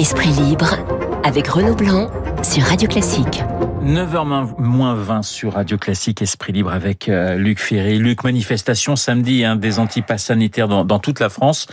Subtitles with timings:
[0.00, 0.78] Esprit libre
[1.24, 2.08] avec Renaud Blanc
[2.42, 3.42] sur Radio Classique.
[3.84, 7.98] 9h moins 20 sur Radio Classique Esprit Libre avec euh, Luc Ferry.
[7.98, 11.66] Luc, manifestation samedi hein, des antipasses sanitaires dans, toute la France.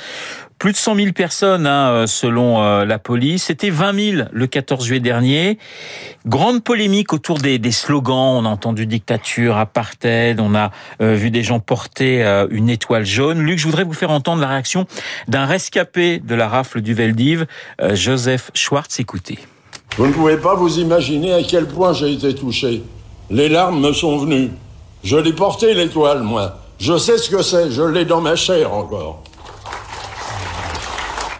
[0.57, 3.43] Plus de 100 000 personnes hein, euh, selon euh, la police.
[3.43, 5.59] C'était 20 000 le 14 juillet dernier.
[6.25, 8.37] Grande polémique autour des, des slogans.
[8.37, 10.39] On a entendu dictature, apartheid.
[10.39, 10.71] On a
[11.01, 13.41] vu des gens porter une étoile jaune.
[13.41, 14.87] Luc, je voudrais vous faire entendre la réaction
[15.27, 17.45] d'un rescapé de la rafle du Veldiv,
[17.93, 18.99] Joseph Schwartz.
[18.99, 19.39] Écoutez.
[19.97, 22.83] Vous ne pouvez pas vous imaginer à quel point j'ai été touché.
[23.31, 24.51] Les larmes me sont venues.
[25.03, 26.59] Je l'ai porté l'étoile, moi.
[26.77, 29.23] Je sais ce que c'est, je l'ai dans ma chair encore.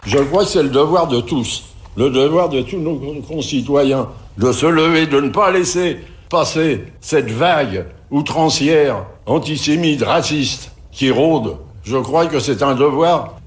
[0.04, 1.64] Je crois que c'est le devoir de tous,
[1.96, 4.08] le devoir de tous nos concitoyens,
[4.38, 11.58] de se lever, de ne pas laisser passer cette vague outrancière, antisémite, raciste, qui rôde.
[11.84, 13.37] Je crois que c'est un devoir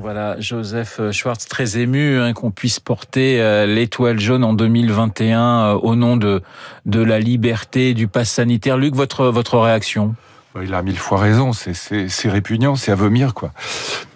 [0.00, 5.74] Voilà, Joseph Schwartz, très ému hein, qu'on puisse porter euh, l'étoile jaune en 2021 euh,
[5.74, 6.42] au nom de,
[6.86, 8.76] de la liberté, du pass sanitaire.
[8.76, 10.16] Luc, votre, votre réaction?
[10.62, 13.52] Il a mille fois raison, c'est répugnant, c'est à vomir, quoi.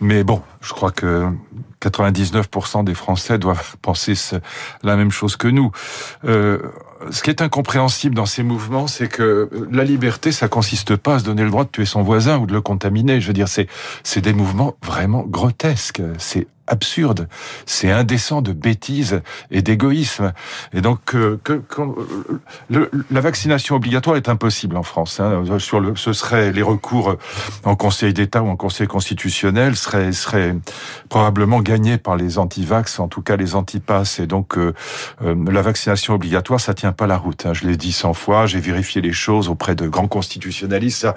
[0.01, 1.29] Mais bon, je crois que
[1.83, 4.15] 99% des Français doivent penser
[4.83, 5.71] la même chose que nous.
[6.25, 6.59] Euh,
[7.11, 11.19] ce qui est incompréhensible dans ces mouvements, c'est que la liberté, ça consiste pas à
[11.19, 13.21] se donner le droit de tuer son voisin ou de le contaminer.
[13.21, 13.69] Je veux dire, c'est
[14.03, 16.03] c'est des mouvements vraiment grotesques.
[16.19, 17.29] C'est absurde,
[17.67, 20.33] c'est indécent de bêtises et d'égoïsme.
[20.73, 21.63] Et donc, euh, que,
[22.71, 25.21] le, la vaccination obligatoire est impossible en France.
[25.21, 25.45] Hein.
[25.59, 27.17] Sur le, ce serait les recours
[27.65, 30.57] en Conseil d'État ou en Conseil constitutionnel seraient, seraient
[31.09, 34.21] probablement gagnés par les anti-vax, en tout cas les anti-pass.
[34.21, 34.73] Et donc, euh,
[35.23, 37.47] euh, la vaccination obligatoire, ça tient pas la route.
[37.47, 37.53] Hein.
[37.53, 41.09] Je l'ai dit cent fois, j'ai vérifié les choses auprès de grands constitutionnalistes.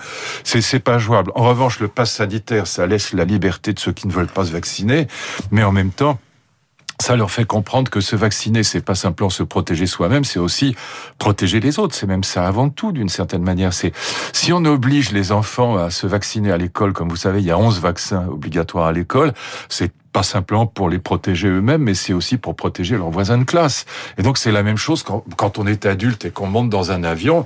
[0.43, 1.31] Ça, c'est pas jouable.
[1.35, 4.45] En revanche, le pass sanitaire, ça laisse la liberté de ceux qui ne veulent pas
[4.45, 5.07] se vacciner
[5.51, 6.19] mais en même temps,
[7.01, 10.75] ça leur fait comprendre que se vacciner, c'est pas simplement se protéger soi-même, c'est aussi
[11.17, 11.95] protéger les autres.
[11.95, 13.73] C'est même ça avant tout, d'une certaine manière.
[13.73, 13.91] C'est
[14.31, 17.51] si on oblige les enfants à se vacciner à l'école, comme vous savez, il y
[17.51, 19.33] a 11 vaccins obligatoires à l'école,
[19.69, 23.43] c'est pas simplement pour les protéger eux-mêmes, mais c'est aussi pour protéger leurs voisins de
[23.43, 23.85] classe.
[24.17, 26.91] Et donc c'est la même chose quand, quand on est adulte et qu'on monte dans
[26.91, 27.45] un avion,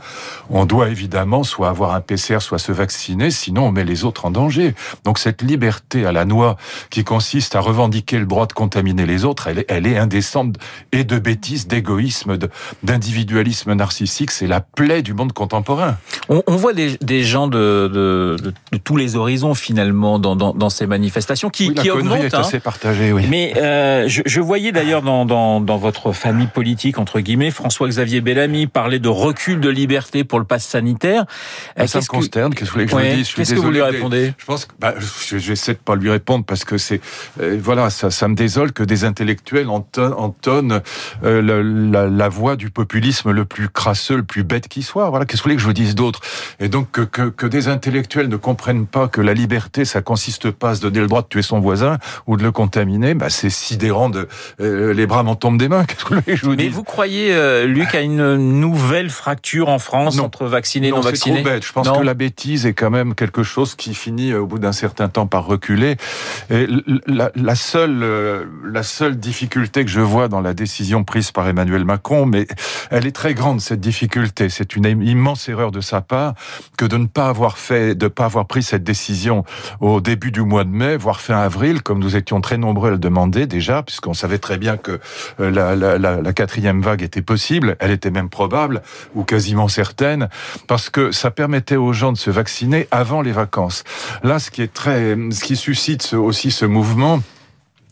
[0.50, 4.25] on doit évidemment soit avoir un PCR, soit se vacciner, sinon on met les autres
[4.25, 4.75] en danger.
[5.05, 6.57] Donc cette liberté à la noix
[6.89, 10.57] qui consiste à revendiquer le droit de contaminer les autres, elle est, elle est indécente
[10.91, 12.38] et de bêtises, d'égoïsme,
[12.84, 15.97] d'individualisme narcissique, c'est la plaie du monde contemporain.
[16.28, 20.35] On, on voit des, des gens de, de, de, de, tous les horizons finalement dans,
[20.35, 22.35] dans, dans ces manifestations qui, qui augmentent.
[22.59, 23.25] Partagé, oui.
[23.29, 28.22] Mais euh, je, je, voyais d'ailleurs dans, dans, dans, votre famille politique, entre guillemets, François-Xavier
[28.22, 31.25] Bellamy parler de recul de liberté pour le pass sanitaire.
[31.75, 33.34] Ah, ça me consterne, qu'est-ce que vous voulez que je vous dise?
[33.34, 34.34] Qu'est-ce que vous lui répondez?
[34.38, 34.96] Je pense que bah,
[35.35, 37.01] j'essaie de pas lui répondre parce que c'est
[37.41, 40.81] euh, voilà, ça, ça me désole que des intellectuels entonnent
[41.23, 45.09] euh, la, la, la, voix du populisme le plus crasseux, le plus bête qui soit.
[45.09, 46.22] Voilà, qu'est-ce que vous voulez que je vous dise d'autre?
[46.59, 50.51] Et donc que, que, que, des intellectuels ne comprennent pas que la liberté, ça consiste
[50.51, 53.30] pas à se donner le droit de tuer son voisin ou de le contaminé, bah,
[53.30, 54.28] c'est sidérant de
[54.59, 55.85] euh, les bras m'en tombent des mains.
[55.88, 60.19] Qu'est-ce que je vous Mais vous croyez, euh, Luc, à une nouvelle fracture en France
[60.19, 61.66] entre vaccinés et non, vaccinés C'est trop bête.
[61.66, 64.72] Je pense que la bêtise est quand même quelque chose qui finit au bout d'un
[64.72, 65.97] certain temps par reculer.
[66.50, 66.68] Et
[67.06, 71.47] la, la seule, euh, la seule difficulté que je vois dans la décision prise par
[71.47, 72.47] Emmanuel Macron, mais
[72.91, 74.50] elle est très grande cette difficulté.
[74.50, 76.34] C'est une immense erreur de sa part
[76.78, 79.44] que de ne pas avoir fait, de pas avoir pris cette décision
[79.79, 82.91] au début du mois de mai, voire fin avril, comme nous étions très nombreux à
[82.91, 84.99] le demander déjà, puisqu'on savait très bien que
[85.39, 88.81] euh, la, la, quatrième vague était possible, elle était même probable,
[89.15, 90.29] ou quasiment certaine,
[90.67, 93.83] parce que ça permettait aux gens de se vacciner avant les vacances.
[94.23, 97.21] Là, ce qui est très, ce qui suscite aussi ce mouvement,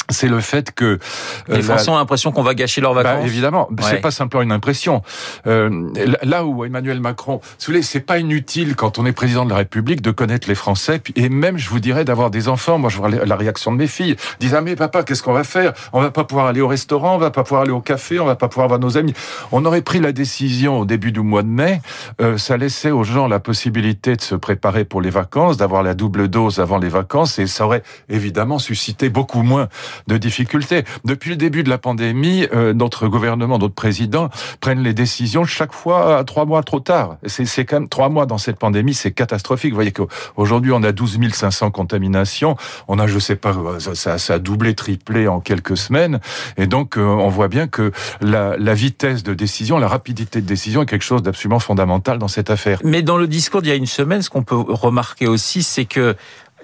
[0.10, 1.00] c'est le fait que
[1.48, 3.22] les euh, Français ont l'impression qu'on va gâcher leurs bah, vacances.
[3.22, 3.78] Bah, évidemment, ouais.
[3.82, 5.02] c'est pas simplement une impression.
[5.48, 5.90] Euh,
[6.24, 9.58] là où Emmanuel Macron, vous savez, c'est pas inutile quand on est président de la
[9.58, 12.78] République de connaître les Français, et même, je vous dirais, d'avoir des enfants.
[12.78, 14.16] Moi, je vois la réaction de mes filles.
[14.40, 15.74] Ils disent ah mais papa, qu'est-ce qu'on va faire?
[15.94, 18.25] On va pas pouvoir aller au restaurant, on va pas pouvoir aller au café, on
[18.25, 19.13] va pas pouvoir voir nos amis.
[19.51, 21.81] On aurait pris la décision au début du mois de mai.
[22.22, 25.94] Euh, ça laissait aux gens la possibilité de se préparer pour les vacances, d'avoir la
[25.94, 29.68] double dose avant les vacances, et ça aurait évidemment suscité beaucoup moins
[30.07, 30.83] de difficultés.
[31.03, 35.74] Depuis le début de la pandémie, euh, notre gouvernement, notre président prennent les décisions chaque
[35.74, 37.18] fois à trois mois trop tard.
[37.25, 39.71] C'est quand même trois mois dans cette pandémie, c'est catastrophique.
[39.71, 42.56] Vous voyez qu'aujourd'hui, on a 12 500 contaminations.
[42.88, 46.19] On a, je sais pas, ça, ça a doublé, triplé en quelques semaines.
[46.57, 47.91] Et donc, euh, on voit bien que
[48.21, 52.27] la, la vitesse de décision, la rapidité de décision est quelque chose d'absolument fondamental dans
[52.27, 52.80] cette affaire.
[52.83, 55.86] Mais dans le discours d'il y a une semaine, ce qu'on peut remarquer aussi, c'est
[55.86, 56.15] que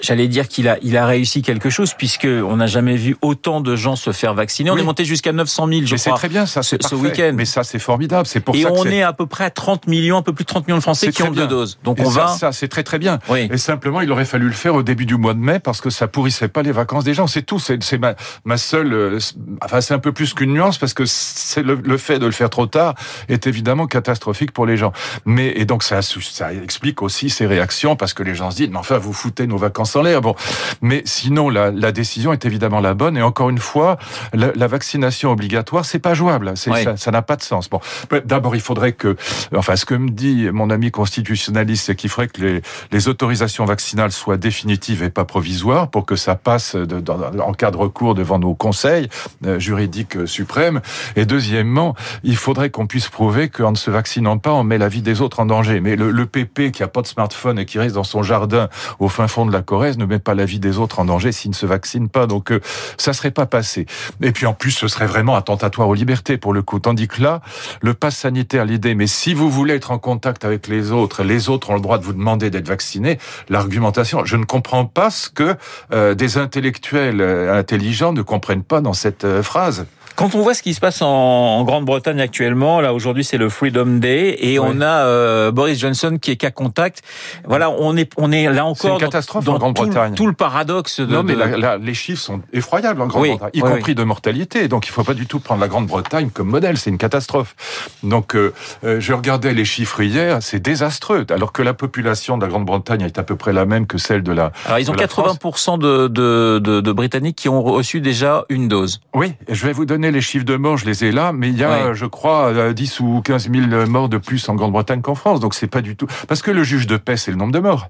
[0.01, 3.62] j'allais dire qu'il a, il a réussi quelque chose puisque on n'a jamais vu autant
[3.62, 4.71] de gens se faire vacciner.
[4.71, 5.98] On est monté jusqu'à 900 000, je mais crois.
[5.98, 7.31] C'est très bien, ça, ce, ce week-end.
[7.36, 8.25] Mais ça, c'est formidable.
[8.27, 9.01] C'est pour et ça on que est...
[9.03, 11.24] à peu près à 30 millions, un peu plus de 30 millions de Français qui
[11.24, 11.77] ont deux doses.
[11.83, 12.27] Donc et on ça, va.
[12.30, 13.19] Ça, c'est très très bien.
[13.30, 13.48] Oui.
[13.51, 15.89] Et simplement, il aurait fallu le faire au début du mois de mai parce que
[15.89, 17.27] ça pourrissait pas les vacances des gens.
[17.27, 17.59] C'est tout.
[17.59, 18.15] C'est ma,
[18.45, 18.94] ma seule.
[18.94, 19.19] euh,
[19.63, 22.31] Enfin, c'est un peu plus qu'une nuance parce que c'est le, le, fait de le
[22.31, 22.95] faire trop tard
[23.30, 24.92] est évidemment catastrophique pour les gens.
[25.25, 28.69] Mais et donc ça, ça explique aussi ces réactions parce que les gens se disent
[28.69, 30.22] mais enfin vous foutez nos vacances en l'air.
[30.22, 30.36] Bon,
[30.82, 33.18] mais sinon la, la, décision est évidemment la bonne.
[33.18, 33.98] Et encore une fois,
[34.34, 36.54] la, la vaccination obligatoire c'est pas jouable.
[36.68, 36.86] Oui.
[36.96, 37.70] Ça n'a pas de sens.
[37.70, 37.80] Bon,
[38.26, 39.16] d'abord il faudrait que,
[39.56, 42.62] enfin ce que me dit mon ami constitutionnaliste, c'est qu'il faudrait que les,
[42.92, 47.54] les, autorisations vaccinales soient définitives et pas provisoires pour que ça passe de, dans, en
[47.54, 49.10] cas de recours devant nos conseils
[49.46, 50.82] euh, juridiques suprêmes.
[51.16, 54.88] Et deuxièmement, il faudrait qu'on puisse prouver qu'en ne se vaccinant pas, on met la
[54.88, 55.80] vie des autres en danger.
[55.80, 58.70] Mais le, le PP qui a pas de smartphone et qui reste dans son jardin
[59.00, 61.51] au fin fond de la Ne met pas la vie des autres en danger s'il
[61.51, 62.28] ne se vaccine pas.
[62.28, 62.60] Donc euh,
[62.98, 63.86] ça serait pas passé.
[64.22, 66.80] Et puis en plus, ce serait vraiment attentatoire aux libertés pour le coup.
[66.80, 67.42] Tandis que là,
[67.81, 71.50] le pass sanitaire, l'idée, mais si vous voulez être en contact avec les autres, les
[71.50, 73.18] autres ont le droit de vous demander d'être vacciné.
[73.50, 75.56] L'argumentation, je ne comprends pas ce que
[75.92, 79.86] euh, des intellectuels intelligents ne comprennent pas dans cette euh, phrase.
[80.22, 83.50] Quand on voit ce qui se passe en, en Grande-Bretagne actuellement, là aujourd'hui c'est le
[83.50, 87.02] Freedom Day et on a euh, Boris Johnson qui est cas contact.
[87.48, 90.12] Voilà, on est on est là encore une catastrophe dans, en Grande-Bretagne.
[90.12, 91.08] Tout, tout, le paradoxe de.
[91.08, 93.96] Non mais de la, la, les chiffres sont effroyables en Grande-Bretagne, oui, y oui, compris
[93.96, 94.68] de mortalité.
[94.68, 97.56] Donc il faut pas du tout prendre la Grande-Bretagne comme modèle, c'est une catastrophe.
[98.04, 98.54] Donc euh,
[98.84, 101.26] je regardais les chiffres hier, c'est désastreux.
[101.32, 104.22] Alors que la population de la Grande-Bretagne est à peu près la même que celle
[104.22, 104.52] de la.
[104.68, 109.02] Alors ils ont 80% de, de, de, de Britanniques qui ont reçu déjà une dose.
[109.16, 111.58] Oui, je vais vous donner les chiffres de morts, je les ai là, mais il
[111.58, 111.96] y a, ouais.
[111.96, 115.40] je crois, 10 ou 15 000 morts de plus en Grande-Bretagne qu'en France.
[115.40, 117.60] Donc c'est pas du tout parce que le juge de paix, c'est le nombre de
[117.60, 117.90] morts.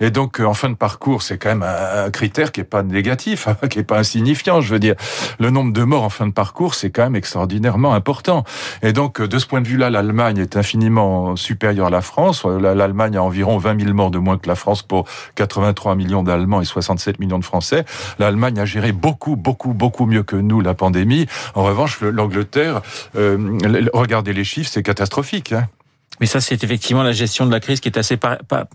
[0.00, 3.48] Et donc en fin de parcours, c'est quand même un critère qui est pas négatif,
[3.70, 4.60] qui est pas insignifiant.
[4.60, 4.94] Je veux dire,
[5.38, 8.44] le nombre de morts en fin de parcours, c'est quand même extraordinairement important.
[8.82, 12.44] Et donc de ce point de vue-là, l'Allemagne est infiniment supérieure à la France.
[12.44, 16.60] L'Allemagne a environ 20 000 morts de moins que la France pour 83 millions d'Allemands
[16.60, 17.84] et 67 millions de Français.
[18.18, 21.26] L'Allemagne a géré beaucoup, beaucoup, beaucoup mieux que nous la pandémie.
[21.54, 22.82] En revanche, l'Angleterre,
[23.16, 23.58] euh,
[23.92, 25.52] regardez les chiffres, c'est catastrophique.
[25.52, 25.68] Hein.
[26.22, 28.68] Mais ça, c'est effectivement la gestion de la crise qui est assez pas, pas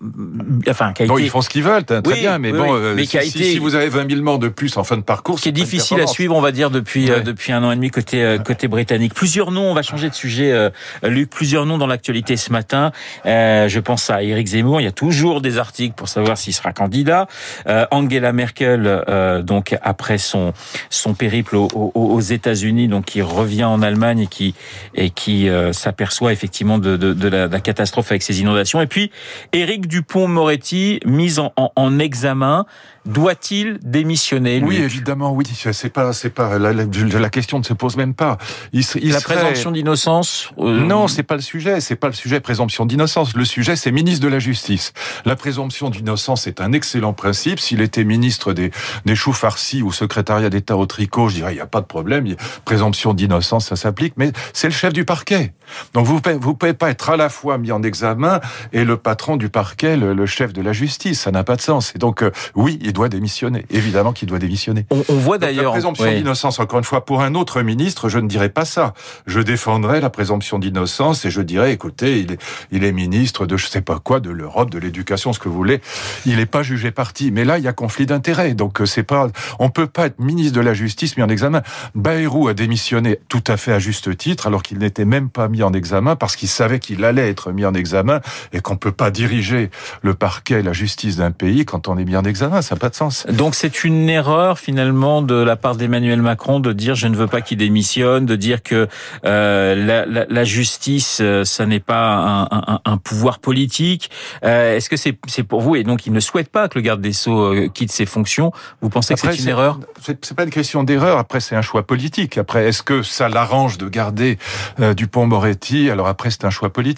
[0.68, 2.74] enfin, qui a bon, ils font ce qu'ils veulent, très oui, bien, mais oui, bon,
[2.74, 2.94] oui.
[2.94, 3.52] Mais si, qui a si, été...
[3.52, 6.02] si, vous avez 20 000 morts de plus en fin de parcours, qui est difficile
[6.02, 7.20] à suivre, on va dire depuis ouais.
[7.20, 9.14] euh, depuis un an et demi côté euh, côté britannique.
[9.14, 10.70] Plusieurs noms, on va changer de sujet, euh,
[11.04, 11.30] Luc.
[11.30, 12.92] Plusieurs noms dans l'actualité ce matin.
[13.26, 14.82] Euh, je pense à Éric Zemmour.
[14.82, 17.28] Il y a toujours des articles pour savoir s'il sera candidat.
[17.68, 20.52] Euh, Angela Merkel, euh, donc après son
[20.90, 24.54] son périple aux, aux, aux États-Unis, donc qui revient en Allemagne et qui
[24.96, 28.82] et qui euh, s'aperçoit effectivement de, de, de, la, la catastrophe avec ces inondations.
[28.82, 29.12] Et puis,
[29.54, 32.66] Éric Dupont-Moretti, mis en, en, en examen,
[33.06, 34.68] doit-il démissionner lui?
[34.68, 35.46] Oui, évidemment, oui.
[35.72, 38.38] C'est pas, c'est pas la, la, la, question ne se pose même pas.
[38.74, 39.36] Il, il la serait...
[39.36, 40.82] présomption d'innocence euh...
[40.82, 41.80] Non, c'est pas le sujet.
[41.80, 43.34] C'est pas le sujet présomption d'innocence.
[43.36, 44.94] Le sujet, c'est ministre de la Justice.
[45.26, 47.60] La présomption d'innocence est un excellent principe.
[47.60, 48.72] S'il était ministre des,
[49.06, 51.86] des choux farcis ou secrétariat d'État au tricot, je dirais il y a pas de
[51.86, 52.28] problème.
[52.66, 54.16] Présomption d'innocence, ça s'applique.
[54.18, 55.54] Mais c'est le chef du parquet.
[55.94, 58.40] Donc vous vous pouvez pas être à la fois mis en examen
[58.74, 61.22] et le patron du parquet, le, le chef de la justice.
[61.22, 61.94] Ça n'a pas de sens.
[61.96, 63.66] Et donc euh, oui, il doit démissionner.
[63.70, 64.86] Évidemment qu'il doit démissionner.
[64.92, 66.16] On, on voit d'ailleurs la présomption oui.
[66.16, 66.60] d'innocence.
[66.60, 68.94] Encore une fois, pour un autre ministre, je ne dirais pas ça.
[69.26, 73.58] Je défendrais la présomption d'innocence et je dirais, écoutez, il est, il est ministre de
[73.58, 75.82] je sais pas quoi, de l'Europe, de l'éducation, ce que vous voulez.
[76.26, 77.32] Il n'est pas jugé parti.
[77.32, 78.54] Mais là, il y a conflit d'intérêts.
[78.54, 79.28] Donc c'est pas,
[79.60, 81.62] on peut pas être ministre de la Justice mis en examen.
[81.96, 85.64] Bayrou a démissionné tout à fait à juste titre, alors qu'il n'était même pas mis
[85.64, 88.22] en examen parce qu'il savait qu'il allait être mis en examen
[88.54, 89.72] et qu'on peut pas diriger
[90.02, 92.62] le parquet, la justice d'un pays quand on est mis en examen.
[92.62, 93.26] Ça n'a pas de sens.
[93.28, 97.28] Donc c'est une erreur finalement de la part d'Emmanuel Macron de dire je ne veux
[97.28, 98.88] pas qu'il démissionne, de dire que
[99.26, 104.10] euh, la, la, la, justice euh, ça n'est pas un, un, un, pouvoir politique.
[104.44, 105.76] Euh, Est-ce que c'est c'est pour vous?
[105.76, 108.52] Et donc il ne souhaite pas que le garde des sceaux euh, quitte ses fonctions
[108.82, 109.80] Vous pensez Après, que c'est une erreur?
[110.02, 111.18] C'est pas une question d'erreur.
[111.18, 112.38] Après c'est un choix politique.
[112.38, 114.38] Après est-ce que ça l'arrange de garder
[114.80, 115.90] euh, Dupont-Moretti?
[115.90, 116.97] Alors après c'est un choix politique.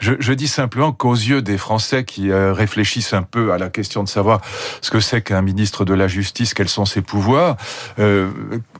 [0.00, 4.02] Je, dis simplement qu'aux yeux des Français qui euh, réfléchissent un peu à la question
[4.02, 4.40] de savoir
[4.80, 7.56] ce que c'est qu'un ministre de la Justice, quels sont ses pouvoirs.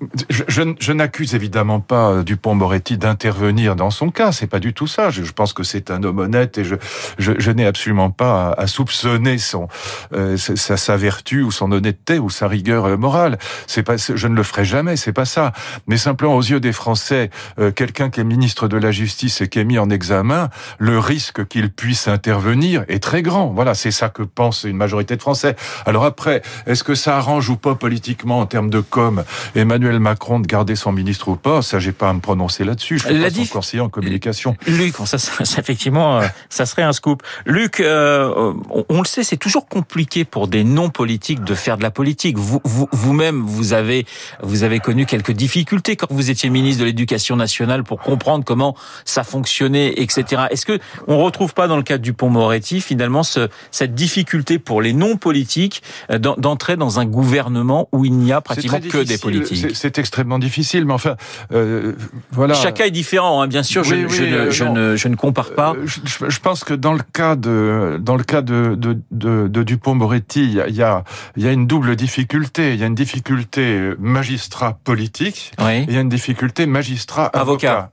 [0.03, 4.87] Euh, je, je, n'accuse évidemment pas Dupont-Moretti d'intervenir dans son cas, c'est pas du tout
[4.87, 5.11] ça.
[5.11, 6.77] Je, je pense que c'est un homme honnête et je,
[7.19, 9.69] je n'ai absolument pas à, à soupçonner son
[10.13, 13.39] euh, sa, sa, vertu ou son honnêteté ou sa rigueur morale.
[13.67, 15.53] C'est pas, je ne le ferai jamais, c'est pas ça.
[15.87, 19.49] Mais simplement aux yeux des Français, euh, quelqu'un qui est ministre de la Justice et
[19.49, 23.49] qui est mis en examen, le risque qu'il puisse intervenir est très grand.
[23.49, 25.57] Voilà, c'est ça que pense une majorité de Français.
[25.87, 30.41] Alors après, est-ce que ça arrange ou pas politiquement en termes de com Emmanuel Macron
[30.41, 32.99] de garder son ministre ou pas Ça, j'ai pas à me prononcer là-dessus.
[32.99, 34.57] Je suis pas son conseiller en communication.
[34.67, 37.23] Luc, ça, ça, effectivement, euh, ça serait un scoop.
[37.47, 38.53] Luc, euh,
[38.89, 42.39] on, le sait, c'est toujours compliqué pour des non-politiques de faire de la politique.
[42.39, 44.07] Vous, vous-même, vous avez,
[44.43, 48.77] vous avez connu quelques difficultés quand vous étiez ministre de l'Éducation nationale pour comprendre comment
[49.05, 50.45] ça fonctionnait, etc.
[50.51, 54.59] Est-ce que on retrouve pas dans le cadre du pont Moretti finalement ce, cette difficulté
[54.59, 59.19] pour les non-politiques euh, d'entrer dans un gouvernement où il n'y a pratiquement que des
[59.19, 59.77] politiques?
[59.81, 61.17] C'est extrêmement difficile, mais enfin,
[61.53, 61.95] euh,
[62.33, 62.53] voilà.
[62.53, 63.83] Chacun est différent, hein, bien sûr.
[63.83, 65.73] je, je, ne, je, ne, je, ne, compare pas.
[65.73, 69.63] Euh, je, pense que dans le cas de dans le cas de, de, de, de
[69.63, 71.03] Dupont-Moretti, il y a,
[71.37, 72.75] il y a une double difficulté.
[72.75, 77.91] Il y a une difficulté magistrat politique, et il y a une difficulté magistrat avocat.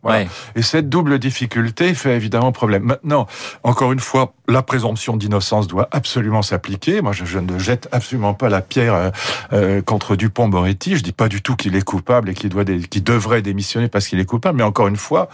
[0.57, 2.83] Et cette double difficulté fait évidemment problème.
[2.83, 3.27] Maintenant,
[3.63, 7.01] encore une fois, la présomption d'innocence doit absolument s'appliquer.
[7.01, 9.09] Moi, je, je, ne jette absolument pas la pierre euh,
[9.53, 10.97] euh contre Dupont-Moretti.
[10.97, 14.07] Je dis pas du tout qu'il est coupable et qu'il doit, qu'il devrait démissionner parce
[14.07, 14.57] qu'il est coupable.
[14.57, 15.29] Mais encore une fois,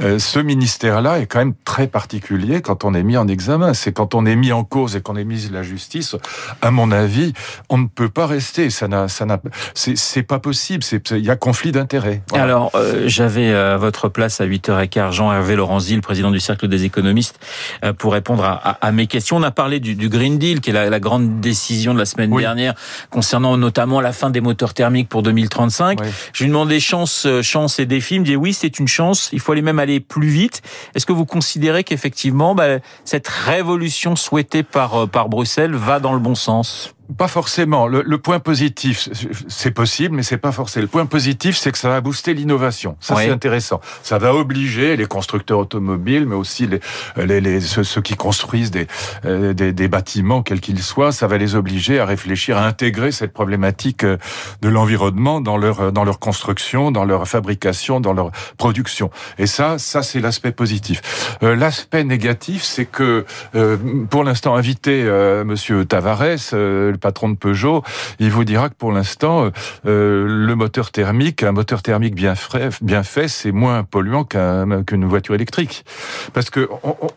[0.00, 3.74] euh, ce ministère-là est quand même très particulier quand on est mis en examen.
[3.74, 6.16] C'est quand on est mis en cause et qu'on est mis la justice.
[6.62, 7.32] À mon avis,
[7.68, 8.70] on ne peut pas rester.
[8.70, 9.40] Ça n'a, ça n'a,
[9.74, 10.82] c'est pas possible.
[10.82, 12.22] C'est, il y a conflit d'intérêts.
[12.30, 12.44] Voilà.
[12.44, 16.84] Alors, euh, j'avais à votre place à 8h15 Jean-Hervé Laurenzil, le président du Cercle des
[16.84, 17.38] économistes,
[17.98, 19.36] pour répondre à à, mes questions.
[19.36, 22.04] On a parlé du, du Green Deal, qui est la, la, grande décision de la
[22.04, 22.74] semaine dernière,
[23.10, 25.85] concernant notamment la fin des moteurs thermiques pour 2035.
[26.32, 28.16] Je lui demandais chance, euh, chance et défis.
[28.16, 29.30] Il me dit oui, c'est une chance.
[29.32, 30.62] Il faut aller même aller plus vite.
[30.94, 36.12] Est-ce que vous considérez qu'effectivement, bah, cette révolution souhaitée par, euh, par Bruxelles va dans
[36.12, 36.95] le bon sens?
[37.16, 37.86] Pas forcément.
[37.86, 39.08] Le, le point positif,
[39.48, 40.82] c'est possible, mais c'est pas forcément.
[40.82, 42.96] Le point positif, c'est que ça va booster l'innovation.
[43.00, 43.24] Ça, oui.
[43.24, 43.80] c'est intéressant.
[44.02, 46.80] Ça va obliger les constructeurs automobiles, mais aussi les,
[47.16, 48.86] les, les ceux, ceux, qui construisent des,
[49.24, 53.12] euh, des, des, bâtiments, quels qu'ils soient, ça va les obliger à réfléchir, à intégrer
[53.12, 54.16] cette problématique euh,
[54.62, 59.10] de l'environnement dans leur, dans leur construction, dans leur fabrication, dans leur production.
[59.38, 61.02] Et ça, ça, c'est l'aspect positif.
[61.42, 63.76] Euh, l'aspect négatif, c'est que, euh,
[64.10, 66.54] pour l'instant, invité euh, Monsieur Tavares,
[66.96, 67.82] le patron de Peugeot,
[68.18, 69.50] il vous dira que pour l'instant,
[69.86, 74.82] euh, le moteur thermique, un moteur thermique bien, frais, bien fait, c'est moins polluant qu'une
[74.84, 75.84] qu voiture électrique.
[76.32, 76.68] Parce que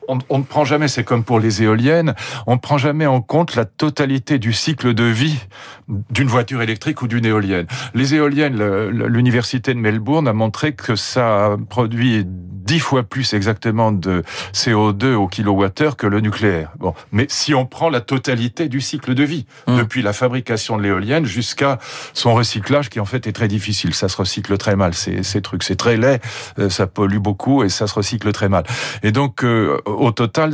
[0.08, 2.14] on ne prend jamais, c'est comme pour les éoliennes,
[2.46, 5.40] on ne prend jamais en compte la totalité du cycle de vie
[5.88, 7.66] d'une voiture électrique ou d'une éolienne.
[7.94, 8.58] Les éoliennes,
[8.90, 12.26] l'université de Melbourne a montré que ça produit
[12.70, 14.22] dix fois plus exactement de
[14.54, 16.70] CO2 au kilowattheure que le nucléaire.
[16.78, 19.78] Bon, mais si on prend la totalité du cycle de vie, mmh.
[19.78, 21.80] depuis la fabrication de l'éolienne jusqu'à
[22.14, 24.94] son recyclage, qui en fait est très difficile, ça se recycle très mal.
[24.94, 26.22] Ces, ces trucs, c'est très laid,
[26.60, 28.64] euh, ça pollue beaucoup et ça se recycle très mal.
[29.02, 30.54] Et donc, euh, au total,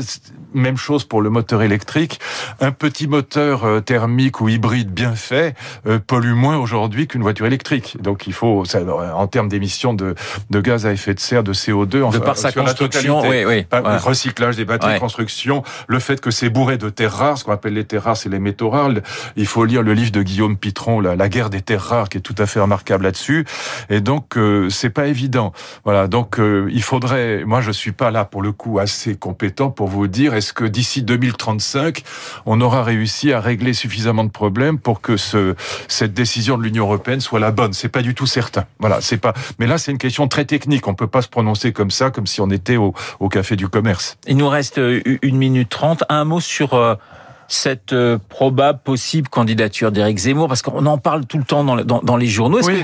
[0.56, 2.20] même chose pour le moteur électrique.
[2.60, 5.56] Un petit moteur euh, thermique ou hybride bien fait
[5.86, 7.98] euh, pollue moins aujourd'hui qu'une voiture électrique.
[8.02, 8.80] Donc il faut, ça,
[9.16, 10.16] en termes d'émissions de,
[10.50, 13.66] de gaz à effet de serre, de CO2, de par sa construction, oui, oui.
[13.72, 13.98] Ouais.
[13.98, 15.00] Recyclage des batteries, ouais.
[15.00, 18.18] construction, le fait que c'est bourré de terres rares, ce qu'on appelle les terres rares,
[18.18, 18.92] c'est les métaux rares.
[19.36, 22.18] Il faut lire le livre de Guillaume Pitron, la, la guerre des terres rares, qui
[22.18, 23.46] est tout à fait remarquable là-dessus.
[23.90, 25.54] Et donc euh, c'est pas évident.
[25.84, 27.44] Voilà, donc euh, il faudrait.
[27.46, 30.66] Moi, je suis pas là pour le coup assez compétent pour vous dire est-ce que
[30.66, 32.04] d'ici 2035,
[32.46, 35.56] on aura réussi à régler suffisamment de problèmes pour que ce,
[35.88, 37.74] cette décision de l'Union européenne soit la bonne?
[37.74, 38.66] C'est pas du tout certain.
[38.80, 39.34] Voilà, c'est pas.
[39.60, 40.88] Mais là, c'est une question très technique.
[40.88, 43.68] On peut pas se prononcer comme ça, comme si on était au, au café du
[43.68, 44.18] commerce.
[44.28, 46.04] Il nous reste euh, une minute trente.
[46.10, 46.74] Un mot sur.
[46.74, 46.96] Euh
[47.48, 51.76] cette euh, probable possible candidature d'Éric Zemmour Parce qu'on en parle tout le temps dans,
[51.76, 52.60] dans, dans les journaux.
[52.60, 52.84] Est-ce oui.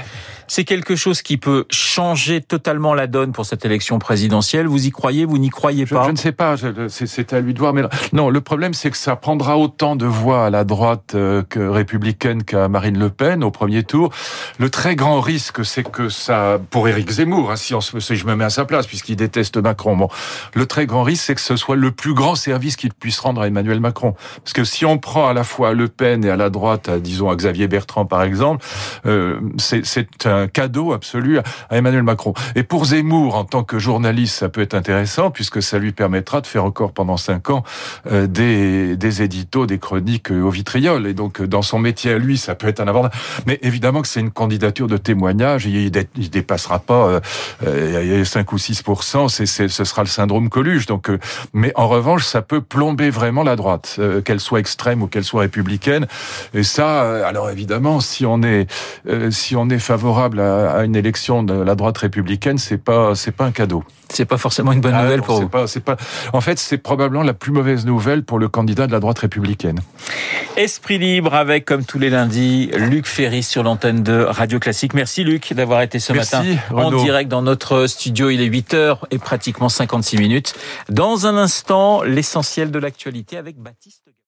[0.52, 4.92] C'est quelque chose qui peut changer totalement la donne pour cette élection présidentielle Vous y
[4.92, 6.56] croyez Vous n'y croyez pas je, je, ne sais pas.
[6.90, 7.74] C'est à lui de voir.
[7.74, 11.42] Mais non, le problème, c'est que ça prendra autant de voix à la droite euh,
[11.42, 14.12] que républicaine qu'à Marine Le Pen au premier tour.
[14.60, 18.28] Le très grand risque, c'est que ça, pour Éric Zemmour, hein, si, on, si je
[18.28, 20.10] me mets à sa place, puisqu'il déteste Macron, bon,
[20.54, 23.40] le très grand risque, c'est que ce soit le plus grand service qu'il puisse rendre
[23.40, 24.16] à Emmanuel Macron.
[24.44, 26.90] Parce que si on prend à la fois à Le Pen et à la droite,
[26.90, 28.66] à, disons à Xavier Bertrand par exemple,
[29.06, 32.34] euh, c'est un cadeau absolu à Emmanuel Macron.
[32.56, 36.42] Et pour Zemmour, en tant que journaliste, ça peut être intéressant puisque ça lui permettra
[36.42, 37.64] de faire encore pendant cinq ans
[38.12, 41.08] euh, des, des éditos, des chroniques au vitriol.
[41.08, 43.12] Et donc dans son métier à lui, ça peut être un avantage.
[43.46, 45.66] Mais évidemment que c'est une candidature de témoignage.
[45.66, 47.22] Il, il dépassera pas
[47.64, 48.84] euh, 5 ou 6
[49.30, 50.86] c'est, ce sera le syndrome Coluche.
[50.86, 51.20] Donc, euh,
[51.54, 55.24] mais en revanche, ça peut plomber vraiment la droite, euh, qu'elle soit extrême ou qu'elle
[55.24, 56.08] soit républicaine.
[56.54, 58.68] Et ça, euh, alors évidemment, si on est
[59.30, 63.16] si on est favorable favorable à, à, une élection de la droite républicaine, c'est pas
[63.16, 63.84] c'est pas un cadeau.
[64.10, 65.50] C'est pas forcément une bonne ah, nouvelle non, pour vous.
[65.50, 65.66] Pas.
[66.34, 69.80] En fait, c'est probablement la plus mauvaise nouvelle pour le candidat de la droite républicaine.
[70.58, 74.94] Esprit libre avec, comme tous les lundis, Luc Ferry sur l'antenne de Radio Classique.
[74.94, 77.00] Merci Luc d'avoir été ce Merci, matin Renaud.
[77.00, 78.30] en direct dans notre studio.
[78.30, 80.56] Il est 8h et pratiquement 56 minutes.
[80.90, 84.12] Dans un instant, l'essentiel de l'actualité avec Baptiste.